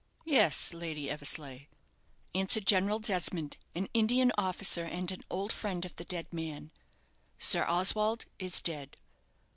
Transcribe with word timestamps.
"Yes, 0.25 0.73
Lady 0.73 1.11
Eversleigh," 1.11 1.67
answered 2.33 2.65
General 2.65 2.97
Desmond, 2.97 3.57
an 3.75 3.87
Indian 3.93 4.31
officer, 4.35 4.83
and 4.83 5.11
an 5.11 5.21
old 5.29 5.53
friend 5.53 5.85
of 5.85 5.95
the 5.97 6.03
dead 6.05 6.33
man, 6.33 6.71
"Sir 7.37 7.67
Oswald 7.67 8.25
is 8.39 8.59
dead." 8.61 8.97